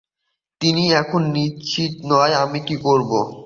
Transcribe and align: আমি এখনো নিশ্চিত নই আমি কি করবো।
আমি 0.61 0.85
এখনো 0.93 1.27
নিশ্চিত 1.35 1.93
নই 2.05 2.31
আমি 2.43 2.59
কি 2.67 2.75
করবো। 2.85 3.19